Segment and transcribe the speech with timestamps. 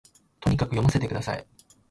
[0.39, 1.45] とにかく読ませて下さい